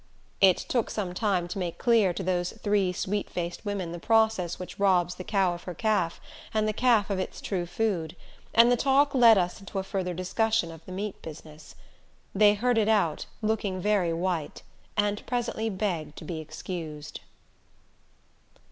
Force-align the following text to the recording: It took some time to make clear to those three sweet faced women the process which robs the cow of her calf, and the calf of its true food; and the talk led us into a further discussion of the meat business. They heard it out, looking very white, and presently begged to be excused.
It 0.41 0.57
took 0.57 0.89
some 0.89 1.13
time 1.13 1.47
to 1.49 1.59
make 1.59 1.77
clear 1.77 2.11
to 2.11 2.23
those 2.23 2.53
three 2.53 2.91
sweet 2.91 3.29
faced 3.29 3.63
women 3.65 3.91
the 3.91 3.99
process 3.99 4.57
which 4.57 4.79
robs 4.79 5.13
the 5.13 5.23
cow 5.23 5.53
of 5.53 5.65
her 5.65 5.75
calf, 5.75 6.19
and 6.55 6.67
the 6.67 6.73
calf 6.73 7.11
of 7.11 7.19
its 7.19 7.39
true 7.39 7.67
food; 7.67 8.15
and 8.55 8.71
the 8.71 8.75
talk 8.75 9.13
led 9.13 9.37
us 9.37 9.59
into 9.59 9.77
a 9.77 9.83
further 9.83 10.15
discussion 10.15 10.71
of 10.71 10.83
the 10.87 10.91
meat 10.91 11.21
business. 11.21 11.75
They 12.33 12.55
heard 12.55 12.79
it 12.79 12.89
out, 12.89 13.27
looking 13.43 13.79
very 13.79 14.11
white, 14.11 14.63
and 14.97 15.23
presently 15.27 15.69
begged 15.69 16.17
to 16.17 16.25
be 16.25 16.39
excused. 16.39 17.19